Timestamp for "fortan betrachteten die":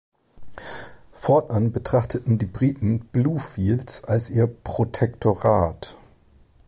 1.11-2.47